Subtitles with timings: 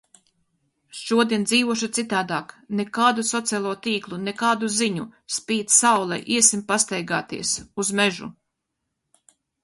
[0.99, 2.53] Šodien dzīvošu citādāk.
[2.79, 5.05] Nekādu sociālo tīklu, nekādu ziņu!
[5.35, 7.53] Spīd saule, iesim pastaigāties.
[7.85, 8.31] Uz mežu.